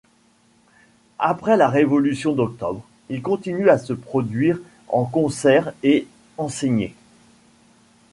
[1.19, 6.07] Après la Révolution d’Octobre, il continue à se produire en concert et
[6.39, 6.95] enseigner.